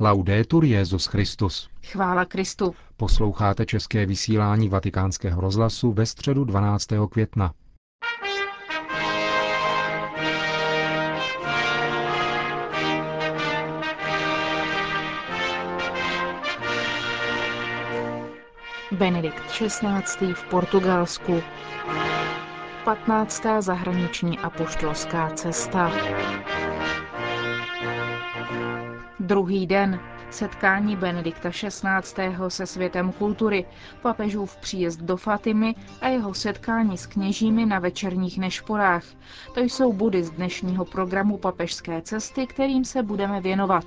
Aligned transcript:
Laudetur 0.00 0.64
Jezus 0.64 1.06
Christus. 1.06 1.68
Chvála 1.86 2.24
Kristu. 2.24 2.74
Posloucháte 2.96 3.66
české 3.66 4.06
vysílání 4.06 4.68
Vatikánského 4.68 5.40
rozhlasu 5.40 5.92
ve 5.92 6.06
středu 6.06 6.44
12. 6.44 6.88
května. 7.10 7.52
Benedikt 18.92 19.42
XVI. 19.46 20.32
v 20.34 20.44
Portugalsku. 20.50 21.42
15. 22.84 23.42
zahraniční 23.60 24.38
apoštolská 24.38 25.30
cesta. 25.30 25.90
Druhý 29.24 29.66
den 29.66 30.00
setkání 30.30 30.96
Benedikta 30.96 31.50
XVI. 31.50 32.34
se 32.48 32.66
světem 32.66 33.12
kultury, 33.12 33.64
papežův 34.02 34.56
příjezd 34.56 35.00
do 35.00 35.16
Fatimy 35.16 35.74
a 36.00 36.08
jeho 36.08 36.34
setkání 36.34 36.98
s 36.98 37.06
kněžími 37.06 37.66
na 37.66 37.78
večerních 37.78 38.38
nešporách. 38.38 39.04
To 39.54 39.60
jsou 39.60 39.92
body 39.92 40.24
z 40.24 40.30
dnešního 40.30 40.84
programu 40.84 41.38
papežské 41.38 42.02
cesty, 42.02 42.46
kterým 42.46 42.84
se 42.84 43.02
budeme 43.02 43.40
věnovat. 43.40 43.84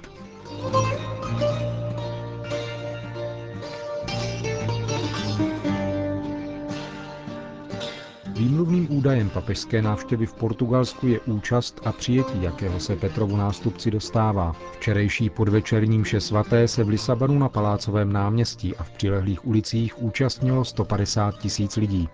Výmluvným 8.57 8.97
údajem 8.97 9.29
papežské 9.29 9.81
návštěvy 9.81 10.25
v 10.25 10.33
Portugalsku 10.33 11.07
je 11.07 11.19
účast 11.19 11.81
a 11.85 11.91
přijetí, 11.91 12.43
jakého 12.43 12.79
se 12.79 12.95
Petrovu 12.95 13.37
nástupci 13.37 13.91
dostává. 13.91 14.55
Včerejší 14.71 15.29
podvečerní 15.29 15.97
mše 15.99 16.21
svaté 16.21 16.67
se 16.67 16.83
v 16.83 16.89
Lisabonu 16.89 17.39
na 17.39 17.49
Palácovém 17.49 18.13
náměstí 18.13 18.75
a 18.75 18.83
v 18.83 18.91
přilehlých 18.91 19.47
ulicích 19.47 20.01
účastnilo 20.01 20.65
150 20.65 21.37
tisíc 21.37 21.75
lidí. 21.75 22.09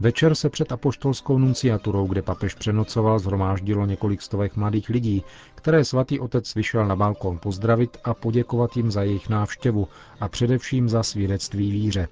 Večer 0.00 0.34
se 0.34 0.50
před 0.50 0.72
apoštolskou 0.72 1.38
nunciaturou, 1.38 2.06
kde 2.06 2.22
papež 2.22 2.54
přenocoval, 2.54 3.18
zhromáždilo 3.18 3.86
několik 3.86 4.22
stovek 4.22 4.56
mladých 4.56 4.88
lidí, 4.88 5.24
které 5.54 5.84
svatý 5.84 6.20
otec 6.20 6.54
vyšel 6.54 6.86
na 6.86 6.96
balkón 6.96 7.38
pozdravit 7.38 7.96
a 8.04 8.14
poděkovat 8.14 8.76
jim 8.76 8.90
za 8.90 9.02
jejich 9.02 9.28
návštěvu 9.28 9.88
a 10.20 10.28
především 10.28 10.88
za 10.88 11.02
svědectví 11.02 11.70
víře. 11.70 12.08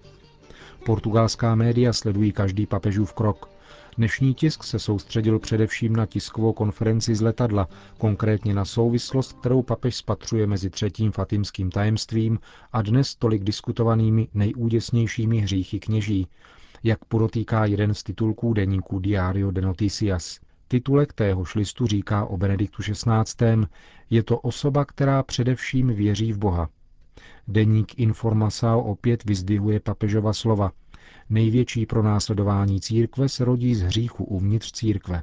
Portugalská 0.87 1.55
média 1.55 1.93
sledují 1.93 2.33
každý 2.33 2.67
papežův 2.67 3.13
krok. 3.13 3.51
Dnešní 3.97 4.35
tisk 4.35 4.65
se 4.65 4.79
soustředil 4.79 5.39
především 5.39 5.97
na 5.97 6.07
tiskovou 6.07 6.53
konferenci 6.53 7.15
z 7.15 7.21
letadla, 7.21 7.69
konkrétně 7.99 8.55
na 8.55 8.65
souvislost, 8.65 9.33
kterou 9.33 9.63
papež 9.63 9.97
spatřuje 9.97 10.47
mezi 10.47 10.71
třetím 10.71 11.13
fatimským 11.13 11.71
tajemstvím 11.71 12.39
a 12.73 12.83
dnes 12.83 13.15
tolik 13.15 13.45
diskutovanými 13.45 14.29
nejúděsnějšími 14.35 15.39
hříchy 15.39 15.81
kněží, 15.81 16.27
jak 16.83 17.05
podotýká 17.05 17.65
jeden 17.65 17.95
z 17.95 18.03
titulků 18.03 18.53
deníku 18.53 18.99
Diario 18.99 19.51
de 19.51 19.61
Noticias. 19.61 20.41
Titulek 20.69 21.13
téhož 21.13 21.55
listu 21.55 21.87
říká 21.87 22.25
o 22.25 22.37
Benediktu 22.37 22.83
XVI. 22.83 23.67
Je 24.11 24.23
to 24.23 24.39
osoba, 24.39 24.85
která 24.85 25.23
především 25.23 25.89
věří 25.89 26.33
v 26.33 26.39
Boha. 26.39 26.69
Deník 27.49 27.99
Informasao 27.99 28.83
opět 28.83 29.25
vyzdvihuje 29.25 29.81
papežova 29.81 30.33
slova. 30.33 30.73
Největší 31.31 31.87
pronásledování 31.87 32.81
církve 32.81 33.29
se 33.29 33.45
rodí 33.45 33.75
z 33.75 33.83
hříchu 33.83 34.25
uvnitř 34.25 34.73
církve. 34.73 35.23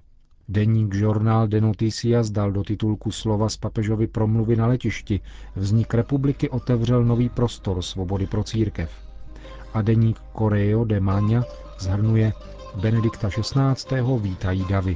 Deník 0.50 0.95
Journal 0.95 1.47
de 1.47 1.61
Noticias 1.61 2.30
dal 2.30 2.52
do 2.52 2.63
titulku 2.63 3.11
slova 3.11 3.50
z 3.50 3.58
papežovy 3.58 4.08
promluvy 4.08 4.55
na 4.55 4.67
letišti. 4.67 5.19
Vznik 5.55 5.94
republiky 5.94 6.50
otevřel 6.50 7.03
nový 7.05 7.30
prostor 7.30 7.81
svobody 7.81 8.28
pro 8.28 8.44
církev. 8.44 8.91
A 9.73 9.81
deník 9.81 10.22
Correo 10.38 10.85
de 10.85 11.00
Magna 11.00 11.44
zhrnuje 11.80 12.33
Benedikta 12.81 13.29
XVI. 13.29 14.01
vítají 14.19 14.66
davy. 14.69 14.95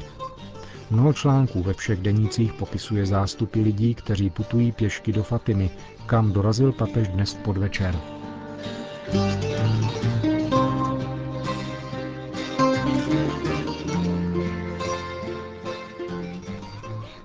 Mnoho 0.91 1.13
článků 1.13 1.63
ve 1.63 1.73
všech 1.73 1.99
denících 1.99 2.53
popisuje 2.53 3.05
zástupy 3.05 3.61
lidí, 3.61 3.95
kteří 3.95 4.29
putují 4.29 4.71
pěšky 4.71 5.11
do 5.11 5.23
Fatimy, 5.23 5.69
kam 6.07 6.31
dorazil 6.31 6.71
papež 6.71 7.07
dnes 7.07 7.33
v 7.33 7.37
podvečer. 7.37 7.95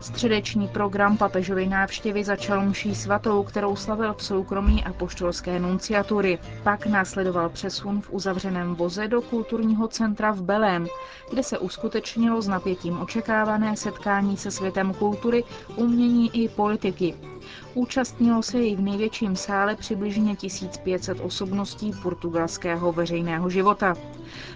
Středeční 0.01 0.69
program 0.69 1.17
papežovy 1.17 1.67
návštěvy 1.67 2.25
začal 2.25 2.67
mší 2.67 2.95
svatou, 2.95 3.43
kterou 3.43 3.77
slavil 3.77 4.15
v 4.15 4.25
soukromí 4.25 4.85
a 4.85 4.93
poštolské 4.93 5.59
nunciatury. 5.59 6.39
Pak 6.63 6.87
následoval 6.87 7.49
přesun 7.49 8.01
v 8.01 8.13
uzavřeném 8.13 8.75
voze 8.75 9.09
do 9.09 9.23
kulturního 9.23 9.89
centra 9.89 10.33
v 10.33 10.43
Belém, 10.43 10.87
kde 11.31 11.43
se 11.43 11.59
uskutečnilo 11.59 12.43
s 12.43 12.49
napětím 12.49 13.01
očekávané 13.01 13.77
setkání 13.77 14.37
se 14.37 14.51
světem 14.51 14.95
kultury, 14.95 15.45
umění 15.77 16.45
i 16.45 16.49
politiky. 16.49 17.15
Účastnilo 17.75 18.43
se 18.43 18.59
jej 18.59 18.77
v 18.77 18.81
největším 18.81 19.37
sále 19.37 19.77
přibližně 19.77 20.37
1500 20.37 21.21
osobností 21.21 21.93
portugalského 22.03 22.93
veřejného 22.93 23.51
života. 23.51 23.95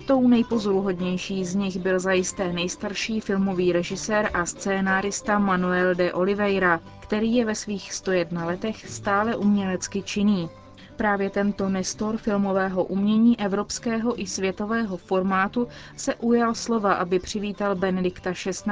Tou 0.06 0.28
nejpozoruhodnější 0.28 1.44
z 1.44 1.54
nich 1.54 1.76
byl 1.78 2.00
zajisté 2.00 2.52
nejstarší 2.52 3.20
filmový 3.20 3.72
režisér 3.72 4.30
a 4.34 4.46
scénárista 4.46 5.38
Manuel 5.38 5.94
de 5.94 6.12
Oliveira, 6.12 6.80
který 7.00 7.34
je 7.34 7.44
ve 7.44 7.54
svých 7.54 7.92
101 7.92 8.44
letech 8.46 8.88
stále 8.88 9.36
umělecky 9.36 10.02
činný. 10.02 10.48
Právě 10.96 11.30
tento 11.30 11.68
nestor 11.68 12.16
filmového 12.16 12.84
umění 12.84 13.40
evropského 13.40 14.20
i 14.20 14.26
světového 14.26 14.96
formátu 14.96 15.68
se 15.96 16.14
ujal 16.14 16.54
slova, 16.54 16.94
aby 16.94 17.18
přivítal 17.18 17.74
Benedikta 17.74 18.32
XVI. 18.32 18.66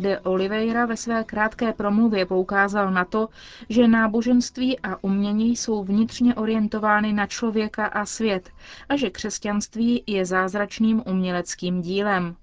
De 0.00 0.20
Oliveira 0.20 0.86
ve 0.86 0.96
své 0.96 1.24
krátké 1.24 1.72
promluvě 1.72 2.26
poukázal 2.26 2.90
na 2.90 3.04
to, 3.04 3.28
že 3.68 3.88
náboženství 3.88 4.80
a 4.80 5.04
umění 5.04 5.56
jsou 5.56 5.84
vnitřně 5.84 6.34
orientovány 6.34 7.12
na 7.12 7.26
člověka 7.26 7.86
a 7.86 8.06
svět 8.06 8.50
a 8.88 8.96
že 8.96 9.10
křesťanství 9.10 10.04
je 10.06 10.26
zázračným 10.26 11.02
uměleckým 11.06 11.82
dílem. 11.82 12.36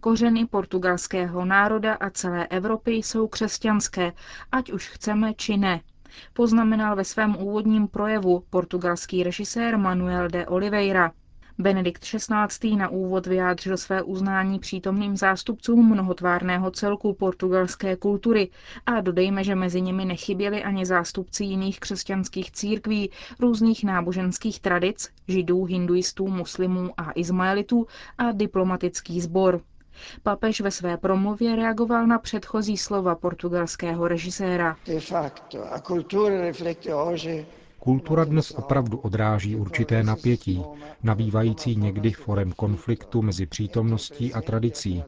Kořeny 0.00 0.46
portugalského 0.46 1.44
národa 1.44 1.94
a 1.94 2.10
celé 2.10 2.46
Evropy 2.46 2.92
jsou 2.92 3.28
křesťanské, 3.28 4.12
ať 4.52 4.72
už 4.72 4.88
chceme 4.88 5.34
či 5.34 5.56
ne, 5.56 5.80
poznamenal 6.32 6.96
ve 6.96 7.04
svém 7.04 7.36
úvodním 7.36 7.88
projevu 7.88 8.44
portugalský 8.50 9.22
režisér 9.22 9.78
Manuel 9.78 10.28
de 10.28 10.46
Oliveira. 10.46 11.12
Benedikt 11.58 12.04
XVI. 12.04 12.76
na 12.76 12.88
úvod 12.88 13.26
vyjádřil 13.26 13.76
své 13.76 14.02
uznání 14.02 14.58
přítomným 14.58 15.16
zástupcům 15.16 15.90
mnohotvárného 15.90 16.70
celku 16.70 17.12
portugalské 17.14 17.96
kultury 17.96 18.50
a 18.86 19.00
dodejme, 19.00 19.44
že 19.44 19.54
mezi 19.54 19.80
nimi 19.80 20.04
nechyběli 20.04 20.64
ani 20.64 20.86
zástupci 20.86 21.44
jiných 21.44 21.80
křesťanských 21.80 22.50
církví, 22.52 23.10
různých 23.40 23.84
náboženských 23.84 24.60
tradic, 24.60 25.08
židů, 25.28 25.64
hinduistů, 25.64 26.28
muslimů 26.28 26.90
a 26.96 27.12
izmaelitů 27.14 27.86
a 28.18 28.32
diplomatický 28.32 29.20
sbor. 29.20 29.60
Papež 30.22 30.60
ve 30.60 30.70
své 30.70 30.96
promluvě 30.96 31.56
reagoval 31.56 32.06
na 32.06 32.18
předchozí 32.18 32.76
slova 32.76 33.14
portugalského 33.14 34.08
režiséra. 34.08 34.76
Kultura 35.82 36.52
dnes 38.24 38.50
opravdu 38.50 38.98
odráží 38.98 39.56
určité 39.56 40.02
napětí, 40.02 40.62
nabývající 41.02 41.76
někdy 41.76 42.10
forem 42.10 42.52
konfliktu 42.52 43.22
mezi 43.22 43.46
přítomností 43.46 44.34
a 44.34 44.40
tradicí. 44.40 45.02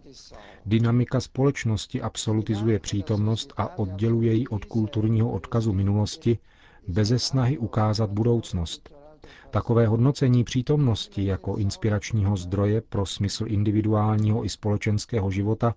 Dynamika 0.67 1.21
společnosti 1.21 2.03
absolutizuje 2.03 2.79
přítomnost 2.79 3.53
a 3.57 3.79
odděluje 3.79 4.33
ji 4.33 4.47
od 4.49 4.65
kulturního 4.65 5.31
odkazu 5.31 5.73
minulosti, 5.73 6.39
beze 6.89 7.19
snahy 7.19 7.59
ukázat 7.59 8.11
budoucnost. 8.11 8.91
Takové 9.51 9.87
hodnocení 9.87 10.45
přítomnosti 10.45 11.25
jako 11.27 11.57
inspiračního 11.57 12.37
zdroje 12.37 12.81
pro 12.81 13.07
smysl 13.07 13.45
individuálního 13.49 14.45
i 14.45 14.49
společenského 14.49 15.31
života 15.31 15.75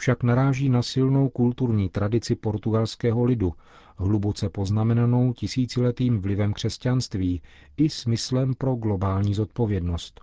však 0.00 0.22
naráží 0.22 0.68
na 0.68 0.82
silnou 0.82 1.28
kulturní 1.28 1.88
tradici 1.88 2.34
portugalského 2.34 3.24
lidu, 3.24 3.52
hluboce 3.96 4.48
poznamenanou 4.48 5.32
tisíciletým 5.32 6.20
vlivem 6.20 6.52
křesťanství 6.52 7.42
i 7.76 7.88
smyslem 7.90 8.54
pro 8.54 8.74
globální 8.74 9.34
zodpovědnost. 9.34 10.20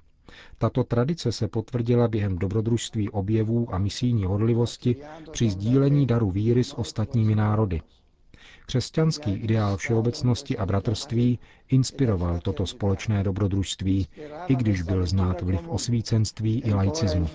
Tato 0.57 0.83
tradice 0.83 1.31
se 1.31 1.47
potvrdila 1.47 2.07
během 2.07 2.37
dobrodružství 2.37 3.09
objevů 3.09 3.73
a 3.73 3.77
misijní 3.77 4.25
hodlivosti 4.25 4.95
při 5.31 5.49
sdílení 5.49 6.05
daru 6.05 6.31
víry 6.31 6.63
s 6.63 6.77
ostatními 6.77 7.35
národy. 7.35 7.81
Křesťanský 8.65 9.31
ideál 9.33 9.77
všeobecnosti 9.77 10.57
a 10.57 10.65
bratrství 10.65 11.39
inspiroval 11.69 12.39
toto 12.39 12.65
společné 12.65 13.23
dobrodružství, 13.23 14.07
i 14.47 14.55
když 14.55 14.81
byl 14.81 15.05
znát 15.05 15.41
vliv 15.41 15.67
osvícenství 15.67 16.61
i 16.65 16.73
laicismu. 16.73 17.29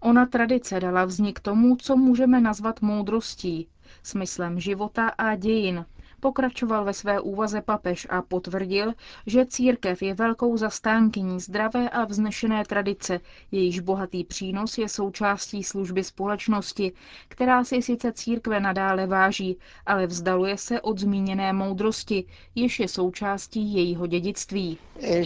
Ona 0.00 0.26
tradice 0.26 0.80
dala 0.80 1.04
vznik 1.04 1.40
tomu, 1.40 1.76
co 1.76 1.96
můžeme 1.96 2.40
nazvat 2.40 2.80
moudrostí, 2.82 3.68
smyslem 4.02 4.60
života 4.60 5.08
a 5.08 5.36
dějin, 5.36 5.84
Pokračoval 6.20 6.84
ve 6.84 6.92
své 6.92 7.20
úvaze 7.20 7.60
papež 7.62 8.06
a 8.10 8.22
potvrdil, 8.22 8.92
že 9.26 9.46
církev 9.46 10.02
je 10.02 10.14
velkou 10.14 10.56
zastánkyní 10.56 11.40
zdravé 11.40 11.90
a 11.90 12.04
vznešené 12.04 12.64
tradice, 12.64 13.20
jejíž 13.52 13.80
bohatý 13.80 14.24
přínos 14.24 14.78
je 14.78 14.88
součástí 14.88 15.64
služby 15.64 16.04
společnosti, 16.04 16.92
která 17.28 17.64
si 17.64 17.82
sice 17.82 18.12
církve 18.12 18.60
nadále 18.60 19.06
váží, 19.06 19.56
ale 19.86 20.06
vzdaluje 20.06 20.56
se 20.58 20.80
od 20.80 20.98
zmíněné 20.98 21.52
moudrosti, 21.52 22.24
jež 22.54 22.80
je 22.80 22.88
součástí 22.88 23.74
jejího 23.74 24.06
dědictví. 24.06 24.78
E 25.02 25.22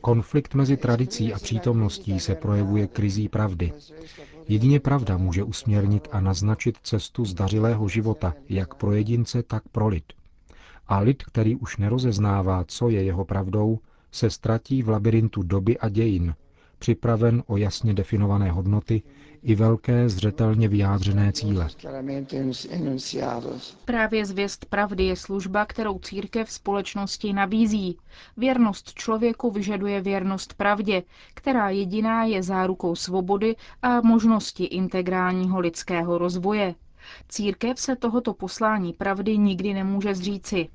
Konflikt 0.00 0.54
mezi 0.54 0.76
tradicí 0.76 1.32
a 1.34 1.38
přítomností 1.38 2.20
se 2.20 2.34
projevuje 2.34 2.86
krizí 2.86 3.28
pravdy. 3.28 3.72
Jedině 4.48 4.80
pravda 4.80 5.16
může 5.16 5.42
usměrnit 5.44 6.08
a 6.12 6.20
naznačit 6.20 6.78
cestu 6.82 7.24
zdařilého 7.24 7.88
života, 7.88 8.34
jak 8.48 8.74
pro 8.74 8.92
jedince, 8.92 9.42
tak 9.42 9.68
pro 9.68 9.88
lid. 9.88 10.04
A 10.86 10.98
lid, 10.98 11.22
který 11.22 11.56
už 11.56 11.76
nerozeznává, 11.76 12.64
co 12.64 12.88
je 12.88 13.02
jeho 13.02 13.24
pravdou, 13.24 13.78
se 14.12 14.30
ztratí 14.30 14.82
v 14.82 14.88
labirintu 14.88 15.42
doby 15.42 15.78
a 15.78 15.88
dějin, 15.88 16.34
připraven 16.82 17.42
o 17.46 17.56
jasně 17.56 17.94
definované 17.94 18.50
hodnoty 18.50 19.02
i 19.42 19.54
velké 19.54 20.08
zřetelně 20.08 20.68
vyjádřené 20.68 21.32
cíle. 21.32 21.68
Právě 23.84 24.26
zvěst 24.26 24.64
pravdy 24.66 25.04
je 25.04 25.16
služba, 25.16 25.66
kterou 25.66 25.98
církev 25.98 26.50
společnosti 26.50 27.32
nabízí. 27.32 27.98
Věrnost 28.36 28.94
člověku 28.94 29.50
vyžaduje 29.50 30.00
věrnost 30.00 30.54
pravdě, 30.54 31.02
která 31.34 31.70
jediná 31.70 32.24
je 32.24 32.42
zárukou 32.42 32.94
svobody 32.94 33.56
a 33.82 34.00
možnosti 34.00 34.64
integrálního 34.64 35.60
lidského 35.60 36.18
rozvoje. 36.18 36.74
Církev 37.28 37.78
se 37.78 37.96
tohoto 37.96 38.34
poslání 38.34 38.92
pravdy 38.92 39.38
nikdy 39.38 39.74
nemůže 39.74 40.14
zříci. 40.14 40.68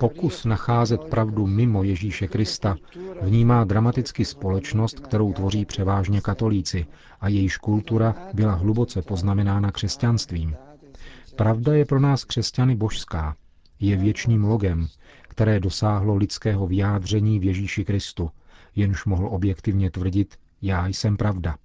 Pokus 0.00 0.44
nacházet 0.44 1.04
pravdu 1.04 1.46
mimo 1.46 1.82
Ježíše 1.82 2.28
Krista 2.28 2.76
vnímá 3.22 3.64
dramaticky 3.64 4.24
společnost, 4.24 5.00
kterou 5.00 5.32
tvoří 5.32 5.64
převážně 5.64 6.20
katolíci 6.20 6.86
a 7.20 7.28
jejíž 7.28 7.56
kultura 7.56 8.14
byla 8.34 8.52
hluboce 8.52 9.02
poznamenána 9.02 9.72
křesťanstvím. 9.72 10.56
Pravda 11.36 11.74
je 11.74 11.84
pro 11.84 12.00
nás 12.00 12.24
křesťany 12.24 12.76
božská, 12.76 13.36
je 13.80 13.96
věčným 13.96 14.44
logem, 14.44 14.88
které 15.22 15.60
dosáhlo 15.60 16.16
lidského 16.16 16.66
vyjádření 16.66 17.38
v 17.38 17.44
Ježíši 17.44 17.84
Kristu, 17.84 18.30
jenž 18.76 19.04
mohl 19.04 19.28
objektivně 19.30 19.90
tvrdit, 19.90 20.34
já 20.62 20.86
jsem 20.86 21.16
pravda. 21.16 21.56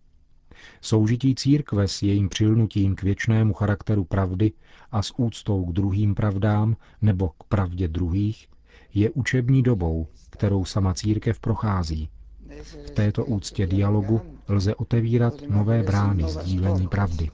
Soužití 0.82 1.36
církve 1.36 1.88
s 1.88 2.02
jejím 2.02 2.30
přilnutím 2.30 2.96
k 2.96 3.04
věčnému 3.04 3.54
charakteru 3.54 4.04
pravdy 4.04 4.52
a 4.92 5.02
s 5.02 5.14
úctou 5.18 5.66
k 5.66 5.74
druhým 5.74 6.16
pravdám 6.16 6.76
nebo 7.02 7.30
k 7.30 7.44
pravdě 7.44 7.88
druhých 7.88 8.48
je 8.94 9.10
učební 9.10 9.64
dobou, 9.64 10.08
kterou 10.30 10.66
sama 10.66 10.94
církev 10.94 11.40
prochází. 11.40 12.10
V 12.62 12.92
této 12.92 13.26
úctě 13.26 13.68
dialogu 13.68 14.22
lze 14.48 14.76
otevírat 14.76 15.34
nové 15.50 15.84
brány 15.84 16.24
sdílení 16.24 16.88
pravdy. 16.88 17.30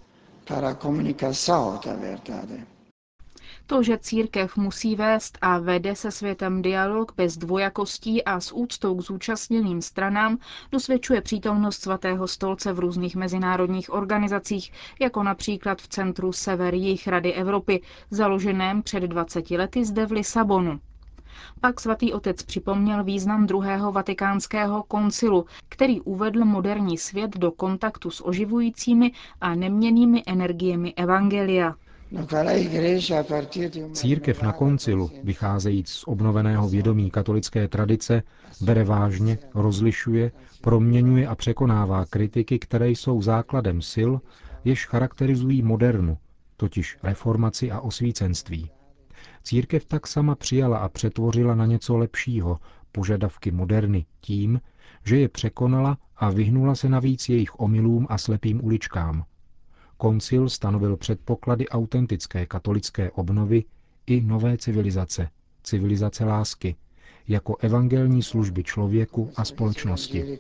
To, 3.70 3.84
že 3.84 3.98
církev 3.98 4.58
musí 4.58 4.96
vést 4.96 5.38
a 5.42 5.60
vede 5.60 5.96
se 5.96 6.12
světem 6.12 6.62
dialog 6.62 7.14
bez 7.18 7.38
dvojakostí 7.38 8.24
a 8.24 8.40
s 8.40 8.52
úctou 8.56 8.96
k 8.96 9.02
zúčastněným 9.02 9.82
stranám, 9.82 10.38
dosvědčuje 10.72 11.22
přítomnost 11.22 11.82
svatého 11.82 12.28
stolce 12.28 12.74
v 12.74 12.80
různých 12.80 13.16
mezinárodních 13.16 13.94
organizacích, 13.94 14.72
jako 15.00 15.24
například 15.24 15.82
v 15.82 15.88
Centru 15.88 16.32
Sever 16.32 16.74
Rady 17.08 17.34
Evropy, 17.34 17.82
založeném 18.12 18.82
před 18.84 19.04
20 19.04 19.52
lety 19.52 19.86
zde 19.86 20.06
v 20.06 20.12
Lisabonu. 20.12 20.80
Pak 21.62 21.80
svatý 21.80 22.14
otec 22.14 22.44
připomněl 22.44 23.04
význam 23.04 23.46
druhého 23.48 23.92
vatikánského 23.92 24.84
koncilu, 24.84 25.46
který 25.70 26.02
uvedl 26.02 26.46
moderní 26.46 26.98
svět 26.98 27.38
do 27.38 27.52
kontaktu 27.52 28.12
s 28.12 28.26
oživujícími 28.28 29.12
a 29.42 29.56
neměnými 29.56 30.24
energiemi 30.28 30.94
Evangelia. 30.94 31.76
Církev 33.94 34.42
na 34.42 34.54
koncilu, 34.54 35.12
vycházejíc 35.24 35.90
z 35.90 36.04
obnoveného 36.08 36.70
vědomí 36.70 37.12
katolické 37.12 37.68
tradice, 37.68 38.24
bere 38.62 38.84
vážně, 38.84 39.38
rozlišuje, 39.54 40.32
proměňuje 40.62 41.28
a 41.28 41.36
překonává 41.36 42.06
kritiky, 42.06 42.60
které 42.60 42.90
jsou 42.90 43.22
základem 43.22 43.82
sil, 43.94 44.12
jež 44.66 44.86
charakterizují 44.86 45.62
modernu, 45.62 46.18
totiž 46.58 46.98
reformaci 47.04 47.72
a 47.72 47.80
osvícenství. 47.80 48.72
Církev 49.44 49.86
tak 49.86 50.08
sama 50.08 50.36
přijala 50.36 50.78
a 50.78 50.90
přetvořila 50.90 51.56
na 51.56 51.66
něco 51.66 51.98
lepšího 51.98 52.60
požadavky 52.92 53.52
moderny 53.52 54.06
tím, 54.22 54.62
že 55.04 55.18
je 55.20 55.30
překonala 55.30 55.98
a 56.18 56.30
vyhnula 56.30 56.76
se 56.76 56.90
navíc 56.90 57.30
jejich 57.30 57.60
omylům 57.60 58.08
a 58.10 58.18
slepým 58.18 58.66
uličkám– 58.66 59.24
Koncil 60.02 60.50
stanovil 60.50 60.98
předpoklady 60.98 61.70
autentické 61.70 62.46
katolické 62.46 63.12
obnovy 63.12 63.64
i 64.08 64.22
nové 64.22 64.58
civilizace, 64.58 65.30
civilizace 65.64 66.26
lásky, 66.26 66.76
jako 67.28 67.56
evangelní 67.60 68.24
služby 68.24 68.64
člověku 68.64 69.32
a 69.36 69.46
společnosti. 69.46 70.40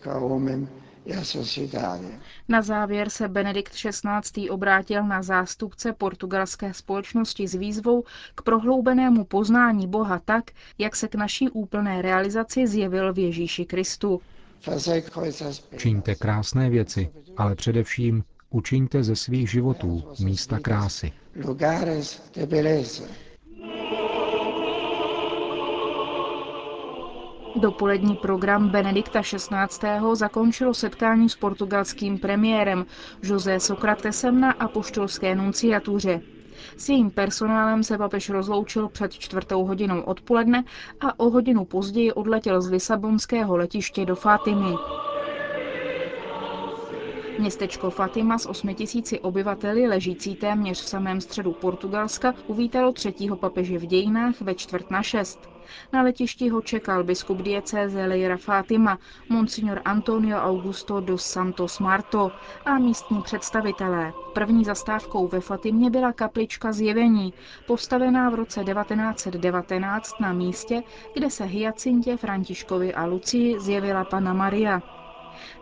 Na 2.47 2.61
závěr 2.61 3.09
se 3.09 3.27
Benedikt 3.27 3.73
XVI. 3.73 4.49
obrátil 4.49 5.03
na 5.03 5.21
zástupce 5.21 5.93
portugalské 5.93 6.73
společnosti 6.73 7.47
s 7.47 7.53
výzvou 7.53 8.03
k 8.35 8.41
prohloubenému 8.41 9.23
poznání 9.25 9.87
Boha 9.87 10.19
tak, 10.25 10.51
jak 10.77 10.95
se 10.95 11.07
k 11.07 11.15
naší 11.15 11.49
úplné 11.49 12.01
realizaci 12.01 12.67
zjevil 12.67 13.13
v 13.13 13.19
Ježíši 13.19 13.65
Kristu. 13.65 14.21
Čiňte 15.77 16.15
krásné 16.15 16.69
věci, 16.69 17.09
ale 17.37 17.55
především 17.55 18.23
Učiňte 18.51 19.03
ze 19.03 19.15
svých 19.15 19.51
životů 19.51 20.03
místa 20.19 20.59
krásy. 20.59 21.11
Dopolední 27.55 28.15
program 28.15 28.69
Benedikta 28.69 29.21
XVI. 29.21 29.45
zakončilo 30.13 30.73
setkání 30.73 31.29
s 31.29 31.35
portugalským 31.35 32.17
premiérem 32.19 32.85
José 33.23 33.59
Sokratesem 33.59 34.39
na 34.39 34.51
apoštolské 34.51 35.35
nunciatuře. 35.35 36.21
S 36.77 36.89
jejím 36.89 37.11
personálem 37.11 37.83
se 37.83 37.97
papež 37.97 38.29
rozloučil 38.29 38.89
před 38.89 39.13
čtvrtou 39.13 39.65
hodinou 39.65 40.01
odpoledne 40.01 40.63
a 41.01 41.19
o 41.19 41.29
hodinu 41.29 41.65
později 41.65 42.13
odletěl 42.13 42.61
z 42.61 42.69
Lisabonského 42.69 43.57
letiště 43.57 44.05
do 44.05 44.15
Fatimy. 44.15 44.75
Městečko 47.39 47.89
Fatima 47.89 48.37
s 48.37 48.45
8 48.45 48.73
tisíci 48.73 49.19
obyvateli, 49.19 49.87
ležící 49.87 50.35
téměř 50.35 50.81
v 50.81 50.87
samém 50.87 51.21
středu 51.21 51.51
Portugalska, 51.51 52.33
uvítalo 52.47 52.91
třetího 52.91 53.35
papeže 53.35 53.77
v 53.77 53.85
dějinách 53.85 54.41
ve 54.41 54.55
čtvrt 54.55 54.91
na 54.91 55.03
šest. 55.03 55.49
Na 55.93 56.01
letišti 56.01 56.49
ho 56.49 56.61
čekal 56.61 57.03
biskup 57.03 57.37
diecéze 57.37 58.05
Leira 58.05 58.37
Fatima, 58.37 58.97
monsignor 59.29 59.81
Antonio 59.85 60.37
Augusto 60.37 60.99
dos 60.99 61.25
Santos 61.25 61.79
Marto 61.79 62.31
a 62.65 62.77
místní 62.77 63.21
představitelé. 63.21 64.13
První 64.33 64.65
zastávkou 64.65 65.27
ve 65.27 65.39
Fatimě 65.39 65.89
byla 65.89 66.13
kaplička 66.13 66.71
zjevení, 66.71 67.33
postavená 67.67 68.29
v 68.29 68.35
roce 68.35 68.63
1919 68.63 70.19
na 70.19 70.33
místě, 70.33 70.83
kde 71.13 71.29
se 71.29 71.43
Hyacintě, 71.43 72.17
Františkovi 72.17 72.93
a 72.93 73.05
Lucii 73.05 73.59
zjevila 73.59 74.03
Pana 74.03 74.33
Maria. 74.33 74.98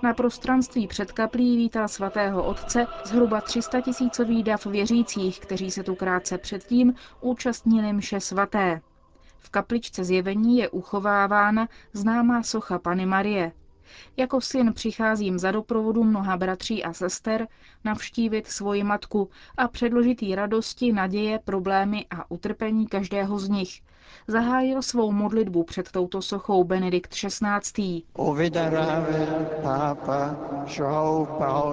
Na 0.01 0.13
prostranství 0.13 0.88
před 0.88 1.12
kaplí 1.12 1.57
vítal 1.57 1.88
svatého 1.88 2.43
otce 2.43 2.88
zhruba 3.05 3.41
300 3.41 3.81
tisícový 3.81 4.43
dav 4.43 4.65
věřících, 4.65 5.39
kteří 5.39 5.72
se 5.72 5.84
tu 5.84 5.96
krátce 5.96 6.38
předtím 6.38 6.93
účastnili 7.22 7.93
mše 7.93 8.19
svaté. 8.19 8.81
V 9.39 9.50
kapličce 9.50 10.03
zjevení 10.03 10.57
je 10.57 10.69
uchovávána 10.69 11.67
známá 11.93 12.43
socha 12.43 12.79
Pany 12.79 13.05
Marie. 13.05 13.51
Jako 14.17 14.41
syn 14.41 14.74
přicházím 14.74 15.39
za 15.39 15.51
doprovodu 15.51 16.03
mnoha 16.03 16.38
bratří 16.38 16.84
a 16.84 16.94
sester 16.94 17.48
navštívit 17.84 18.48
svoji 18.48 18.84
matku 18.84 19.29
a 19.58 19.67
předložit 19.67 20.24
jí 20.24 20.36
radosti, 20.36 20.94
naděje, 20.94 21.39
problémy 21.39 22.06
a 22.10 22.32
utrpení 22.32 22.88
každého 22.88 23.39
z 23.39 23.50
nich. 23.50 23.82
Zahájil 24.27 24.82
svou 24.82 25.12
modlitbu 25.12 25.63
před 25.63 25.91
touto 25.91 26.22
sochou 26.22 26.63
Benedikt 26.63 27.12
XVI. 27.13 28.03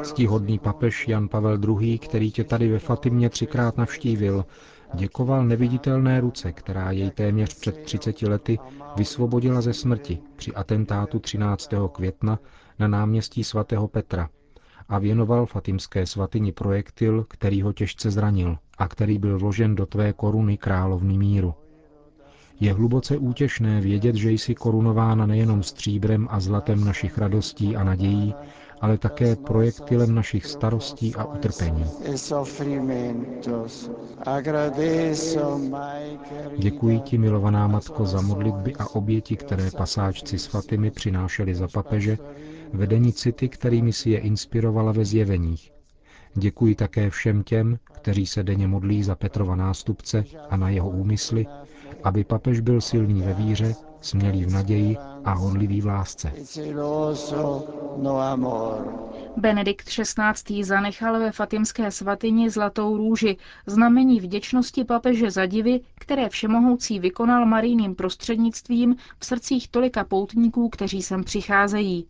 Ctihodný 0.02 0.58
papež 0.58 1.08
Jan 1.08 1.28
Pavel 1.28 1.58
II., 1.80 1.98
který 1.98 2.30
tě 2.30 2.44
tady 2.44 2.68
ve 2.68 2.78
Fatimě 2.78 3.30
třikrát 3.30 3.76
navštívil, 3.76 4.44
děkoval 4.94 5.44
neviditelné 5.46 6.20
ruce, 6.20 6.52
která 6.52 6.90
jej 6.90 7.10
téměř 7.10 7.54
před 7.60 7.82
30 7.82 8.22
lety 8.22 8.58
vysvobodila 8.96 9.60
ze 9.60 9.72
smrti 9.72 10.18
při 10.36 10.54
atentátu 10.54 11.18
13. 11.18 11.70
května 11.92 12.38
na 12.78 12.88
náměstí 12.88 13.44
svatého 13.44 13.88
Petra 13.88 14.28
a 14.88 14.98
věnoval 14.98 15.46
fatimské 15.46 16.06
svatyni 16.06 16.52
projektil, 16.52 17.24
který 17.28 17.62
ho 17.62 17.72
těžce 17.72 18.10
zranil 18.10 18.56
a 18.78 18.88
který 18.88 19.18
byl 19.18 19.38
vložen 19.38 19.74
do 19.74 19.86
tvé 19.86 20.12
koruny 20.12 20.56
královny 20.58 21.18
míru. 21.18 21.54
Je 22.60 22.72
hluboce 22.72 23.16
útěšné 23.18 23.80
vědět, 23.80 24.14
že 24.14 24.30
jsi 24.30 24.54
korunována 24.54 25.26
nejenom 25.26 25.62
stříbrem 25.62 26.28
a 26.30 26.40
zlatem 26.40 26.84
našich 26.84 27.18
radostí 27.18 27.76
a 27.76 27.84
nadějí, 27.84 28.34
ale 28.84 28.98
také 28.98 29.36
projektilem 29.36 30.14
našich 30.14 30.46
starostí 30.46 31.14
a 31.14 31.24
utrpení. 31.24 31.84
Děkuji 36.58 37.00
ti, 37.00 37.18
milovaná 37.18 37.66
Matko, 37.68 38.06
za 38.06 38.20
modlitby 38.20 38.74
a 38.78 38.86
oběti, 38.94 39.36
které 39.36 39.70
pasáčci 39.70 40.38
svatými 40.38 40.90
přinášeli 40.90 41.54
za 41.54 41.68
papeže, 41.68 42.18
vedení 42.72 43.12
city, 43.12 43.48
kterými 43.48 43.92
si 43.92 44.10
je 44.10 44.18
inspirovala 44.18 44.92
ve 44.92 45.04
zjeveních. 45.04 45.72
Děkuji 46.34 46.74
také 46.74 47.10
všem 47.10 47.42
těm, 47.42 47.78
kteří 47.92 48.26
se 48.26 48.42
denně 48.42 48.66
modlí 48.66 49.02
za 49.02 49.14
Petrova 49.14 49.56
nástupce 49.56 50.24
a 50.50 50.56
na 50.56 50.68
jeho 50.70 50.88
úmysly, 50.90 51.46
aby 52.02 52.24
papež 52.24 52.60
byl 52.60 52.80
silný 52.80 53.22
ve 53.22 53.34
víře, 53.34 53.74
smělý 54.04 54.44
v 54.44 54.52
naději 54.52 54.96
a 55.24 55.32
honlivý 55.32 55.80
v 55.80 55.86
lásce. 55.86 56.32
Benedikt 59.36 59.88
XVI. 59.88 60.64
zanechal 60.64 61.18
ve 61.18 61.32
Fatimské 61.32 61.90
svatyni 61.90 62.50
zlatou 62.50 62.96
růži, 62.96 63.36
znamení 63.66 64.20
vděčnosti 64.20 64.84
papeže 64.84 65.30
za 65.30 65.46
divy, 65.46 65.80
které 65.94 66.28
všemohoucí 66.28 66.98
vykonal 67.00 67.46
marijným 67.46 67.94
prostřednictvím 67.94 68.96
v 69.18 69.26
srdcích 69.26 69.68
tolika 69.68 70.04
poutníků, 70.04 70.68
kteří 70.68 71.02
sem 71.02 71.24
přicházejí. 71.24 72.06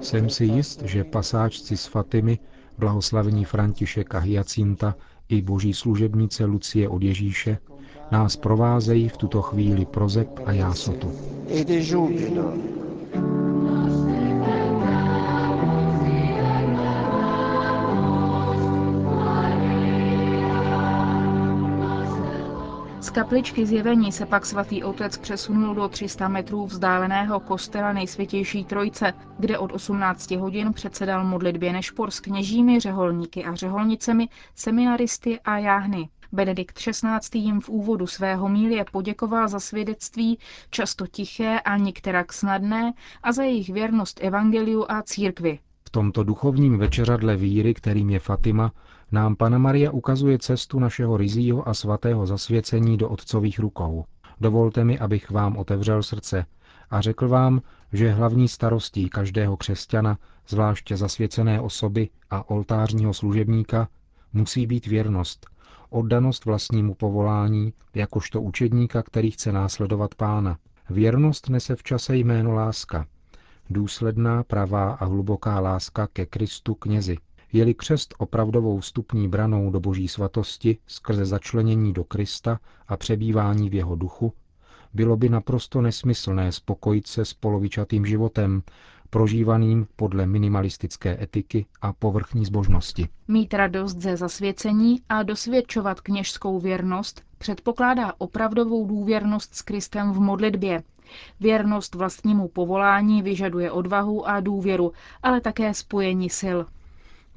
Jsem 0.00 0.30
si 0.30 0.44
jist, 0.44 0.82
že 0.82 1.04
pasáčci 1.04 1.76
s 1.76 1.86
Fatimy, 1.86 2.38
blahoslavení 2.78 3.44
František 3.44 4.14
a 4.14 4.18
Hyacinta 4.18 4.94
i 5.28 5.42
boží 5.42 5.74
služebnice 5.74 6.44
Lucie 6.44 6.88
od 6.88 7.02
Ježíše 7.02 7.58
nás 8.10 8.36
provázejí 8.36 9.08
v 9.08 9.16
tuto 9.16 9.42
chvíli 9.42 9.86
prozeb 9.86 10.40
a 10.44 10.52
jásotu. 10.52 11.12
Kapličky 23.18 23.66
zjevení 23.66 24.12
se 24.12 24.26
pak 24.26 24.46
svatý 24.46 24.84
otec 24.84 25.18
přesunul 25.18 25.74
do 25.74 25.88
300 25.88 26.28
metrů 26.28 26.66
vzdáleného 26.66 27.40
kostela 27.40 27.92
nejsvětější 27.92 28.64
trojce, 28.64 29.12
kde 29.38 29.58
od 29.58 29.72
18 29.72 30.30
hodin 30.30 30.72
předsedal 30.72 31.24
modlitbě 31.24 31.72
nešpor 31.72 32.10
s 32.10 32.20
kněžími, 32.20 32.80
řeholníky 32.80 33.44
a 33.44 33.54
řeholnicemi, 33.54 34.28
seminaristy 34.54 35.40
a 35.40 35.58
jáhny. 35.58 36.08
Benedikt 36.32 36.78
XVI. 36.78 37.38
jim 37.38 37.60
v 37.60 37.68
úvodu 37.68 38.06
svého 38.06 38.48
mílie 38.48 38.84
poděkoval 38.92 39.48
za 39.48 39.60
svědectví, 39.60 40.38
často 40.70 41.06
tiché 41.06 41.60
a 41.60 41.76
některak 41.76 42.32
snadné, 42.32 42.92
a 43.22 43.32
za 43.32 43.42
jejich 43.42 43.68
věrnost 43.68 44.20
evangeliu 44.22 44.84
a 44.88 45.02
církvi. 45.02 45.58
V 45.84 45.90
tomto 45.90 46.24
duchovním 46.24 46.78
večeřadle 46.78 47.36
víry, 47.36 47.74
kterým 47.74 48.10
je 48.10 48.18
Fatima, 48.18 48.72
nám 49.12 49.36
Pana 49.36 49.58
Maria 49.58 49.90
ukazuje 49.90 50.38
cestu 50.38 50.78
našeho 50.78 51.16
rizího 51.16 51.68
a 51.68 51.74
svatého 51.74 52.26
zasvěcení 52.26 52.96
do 52.96 53.08
otcových 53.08 53.58
rukou. 53.58 54.04
Dovolte 54.40 54.84
mi, 54.84 54.98
abych 54.98 55.30
vám 55.30 55.56
otevřel 55.56 56.02
srdce 56.02 56.46
a 56.90 57.00
řekl 57.00 57.28
vám, 57.28 57.62
že 57.92 58.10
hlavní 58.10 58.48
starostí 58.48 59.08
každého 59.08 59.56
křesťana, 59.56 60.18
zvláště 60.48 60.96
zasvěcené 60.96 61.60
osoby 61.60 62.08
a 62.30 62.50
oltářního 62.50 63.14
služebníka, 63.14 63.88
musí 64.32 64.66
být 64.66 64.86
věrnost, 64.86 65.46
oddanost 65.90 66.44
vlastnímu 66.44 66.94
povolání, 66.94 67.72
jakožto 67.94 68.40
učedníka, 68.42 69.02
který 69.02 69.30
chce 69.30 69.52
následovat 69.52 70.14
pána. 70.14 70.58
Věrnost 70.90 71.48
nese 71.48 71.76
v 71.76 71.82
čase 71.82 72.16
jméno 72.16 72.54
láska. 72.54 73.06
Důsledná, 73.70 74.42
pravá 74.44 74.92
a 74.92 75.04
hluboká 75.04 75.60
láska 75.60 76.06
ke 76.12 76.26
Kristu 76.26 76.74
knězi. 76.74 77.16
Je-li 77.52 77.74
křest 77.74 78.14
opravdovou 78.18 78.78
vstupní 78.78 79.28
branou 79.28 79.70
do 79.70 79.80
boží 79.80 80.08
svatosti 80.08 80.78
skrze 80.86 81.24
začlenění 81.24 81.92
do 81.92 82.04
Krista 82.04 82.60
a 82.88 82.96
přebývání 82.96 83.70
v 83.70 83.74
jeho 83.74 83.96
duchu, 83.96 84.32
bylo 84.94 85.16
by 85.16 85.28
naprosto 85.28 85.80
nesmyslné 85.80 86.52
spokojit 86.52 87.06
se 87.06 87.24
s 87.24 87.34
polovičatým 87.34 88.06
životem, 88.06 88.62
prožívaným 89.10 89.86
podle 89.96 90.26
minimalistické 90.26 91.22
etiky 91.22 91.66
a 91.82 91.92
povrchní 91.92 92.44
zbožnosti. 92.44 93.08
Mít 93.28 93.54
radost 93.54 93.96
ze 94.00 94.16
zasvěcení 94.16 95.00
a 95.08 95.22
dosvědčovat 95.22 96.00
kněžskou 96.00 96.58
věrnost 96.60 97.22
předpokládá 97.38 98.12
opravdovou 98.18 98.86
důvěrnost 98.86 99.54
s 99.54 99.62
Kristem 99.62 100.12
v 100.12 100.20
modlitbě. 100.20 100.82
Věrnost 101.40 101.94
vlastnímu 101.94 102.48
povolání 102.48 103.22
vyžaduje 103.22 103.70
odvahu 103.72 104.28
a 104.28 104.40
důvěru, 104.40 104.92
ale 105.22 105.40
také 105.40 105.74
spojení 105.74 106.30
sil. 106.40 106.58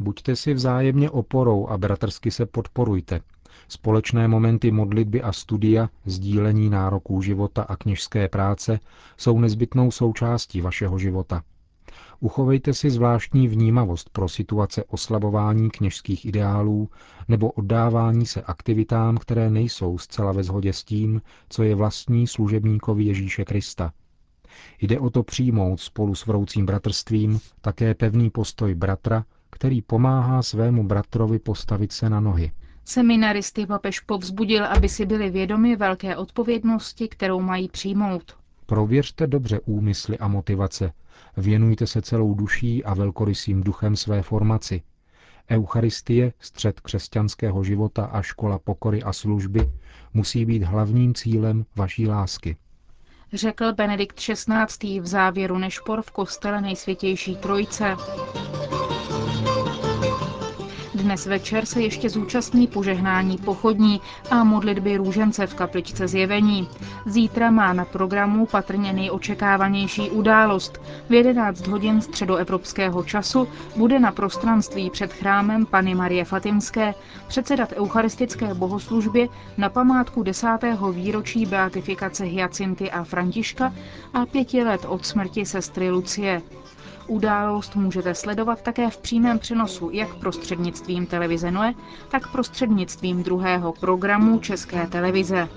Buďte 0.02 0.36
si 0.36 0.54
vzájemně 0.54 1.10
oporou 1.10 1.68
a 1.68 1.78
bratrsky 1.78 2.32
se 2.32 2.46
podporujte. 2.46 3.22
Společné 3.68 4.28
momenty 4.28 4.72
modlitby 4.72 5.22
a 5.22 5.32
studia, 5.32 5.90
sdílení 6.06 6.70
nároků 6.70 7.22
života 7.22 7.62
a 7.64 7.76
kněžské 7.76 8.28
práce 8.28 8.80
jsou 9.18 9.40
nezbytnou 9.40 9.92
součástí 9.92 10.62
vašeho 10.62 11.00
života. 11.00 11.44
Uchovejte 12.20 12.74
si 12.74 12.90
zvláštní 12.90 13.48
vnímavost 13.48 14.10
pro 14.10 14.30
situace 14.30 14.84
oslabování 14.84 15.70
kněžských 15.70 16.26
ideálů 16.26 16.90
nebo 17.28 17.52
oddávání 17.52 18.26
se 18.26 18.42
aktivitám, 18.42 19.18
které 19.18 19.50
nejsou 19.50 19.98
zcela 19.98 20.32
ve 20.32 20.44
shodě 20.44 20.74
s 20.74 20.84
tím, 20.84 21.22
co 21.50 21.64
je 21.64 21.76
vlastní 21.76 22.28
služebníkovi 22.28 23.04
Ježíše 23.04 23.46
Krista. 23.46 23.94
Jde 24.82 25.00
o 25.00 25.10
to 25.10 25.24
přijmout 25.24 25.80
spolu 25.80 26.16
s 26.16 26.26
vroucím 26.26 26.66
bratrstvím 26.66 27.40
také 27.62 27.94
pevný 27.96 28.30
postoj 28.30 28.76
bratra, 28.76 29.26
který 29.52 29.82
pomáhá 29.82 30.42
svému 30.42 30.84
bratrovi 30.84 31.40
postavit 31.40 31.92
se 31.92 32.10
na 32.10 32.20
nohy. 32.20 32.52
Seminaristy 32.86 33.66
papež 33.66 34.00
povzbudil, 34.00 34.66
aby 34.66 34.90
si 34.90 35.06
byli 35.06 35.30
vědomi 35.30 35.76
velké 35.76 36.16
odpovědnosti, 36.16 37.08
kterou 37.08 37.42
mají 37.42 37.70
přijmout. 37.70 38.38
Prověřte 38.66 39.28
dobře 39.28 39.60
úmysly 39.60 40.18
a 40.18 40.28
motivace, 40.28 40.94
Věnujte 41.38 41.88
se 41.88 42.02
celou 42.02 42.34
duší 42.34 42.84
a 42.84 42.94
velkorysým 42.94 43.64
duchem 43.64 43.96
své 43.96 44.22
formaci. 44.22 44.82
Eucharistie, 45.50 46.34
střed 46.40 46.80
křesťanského 46.80 47.64
života 47.64 48.06
a 48.06 48.22
škola 48.22 48.60
pokory 48.60 49.04
a 49.04 49.14
služby 49.14 49.72
musí 50.14 50.46
být 50.46 50.64
hlavním 50.64 51.14
cílem 51.14 51.66
vaší 51.76 52.08
lásky. 52.08 52.58
Řekl 53.34 53.74
Benedikt 53.74 54.16
XVI. 54.20 55.00
v 55.00 55.08
závěru 55.08 55.58
nešpor 55.58 56.02
v 56.02 56.12
kostele 56.12 56.62
nejsvětější 56.62 57.36
trojice. 57.36 57.96
Dnes 61.12 61.26
večer 61.26 61.66
se 61.66 61.82
ještě 61.82 62.10
zúčastní 62.10 62.68
požehnání 62.68 63.38
pochodní 63.38 64.02
a 64.30 64.44
modlitby 64.44 64.98
růžence 64.98 65.48
v 65.48 65.54
kapličce 65.56 66.08
zjevení. 66.08 66.70
Zítra 67.06 67.52
má 67.52 67.74
na 67.74 67.86
programu 67.86 68.46
patrně 68.46 68.94
nejočekávanější 68.94 70.10
událost. 70.10 70.82
V 71.10 71.14
11 71.14 71.68
hodin 71.68 72.02
středoevropského 72.02 73.04
času 73.04 73.48
bude 73.76 74.00
na 74.00 74.12
prostranství 74.12 74.90
před 74.90 75.14
chrámem 75.14 75.66
Pany 75.66 75.96
Marie 75.96 76.26
Fatimské 76.26 76.94
předsedat 77.28 77.74
eucharistické 77.76 78.54
bohoslužbě 78.54 79.28
na 79.58 79.70
památku 79.70 80.24
desátého 80.24 80.92
výročí 80.92 81.46
beatifikace 81.46 82.24
Hyacinty 82.26 82.92
a 82.92 83.04
Františka 83.04 83.74
a 84.14 84.26
pěti 84.26 84.64
let 84.64 84.86
od 84.88 85.06
smrti 85.06 85.46
sestry 85.46 85.90
Lucie. 85.92 86.42
Událost 87.12 87.76
můžete 87.76 88.16
sledovat 88.16 88.62
také 88.62 88.90
v 88.90 88.98
přímém 88.98 89.40
přenosu 89.40 89.90
jak 89.94 90.16
prostřednictvím 90.16 91.06
televize 91.06 91.52
Noe, 91.52 91.74
tak 92.12 92.32
prostřednictvím 92.32 93.24
druhého 93.24 93.74
programu 93.80 94.40
České 94.40 94.88
televize. 94.88 95.50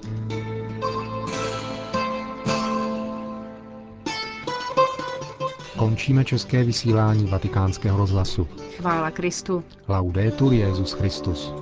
končíme 5.79 6.25
české 6.25 6.65
vysílání 6.65 7.27
vatikánského 7.27 7.99
rozhlasu. 7.99 8.49
Chvála 8.77 9.11
Kristu. 9.11 9.65
Laudetur 9.89 10.53
Jezus 10.53 10.93
Christus. 10.93 11.53